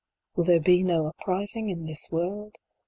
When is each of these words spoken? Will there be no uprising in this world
Will 0.35 0.45
there 0.45 0.59
be 0.59 0.81
no 0.81 1.05
uprising 1.05 1.69
in 1.69 1.85
this 1.85 2.09
world 2.09 2.55